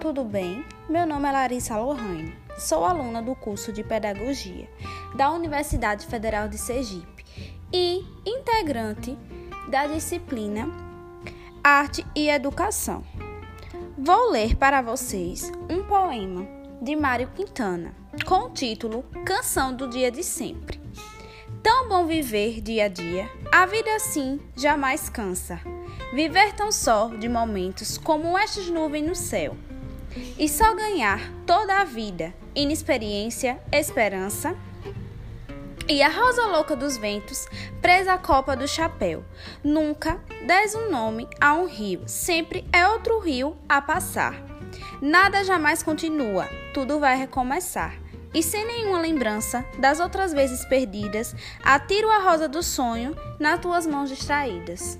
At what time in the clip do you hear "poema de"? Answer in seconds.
15.82-16.94